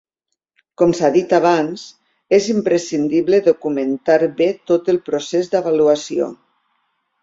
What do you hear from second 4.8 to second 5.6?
el procés